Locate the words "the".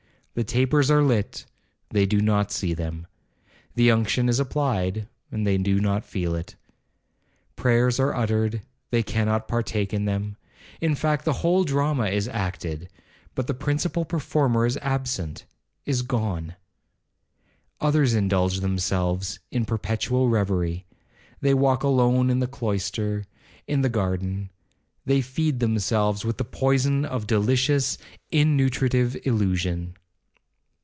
0.33-0.45, 11.25-11.33, 13.47-13.53, 22.39-22.47, 23.81-23.89, 26.37-26.45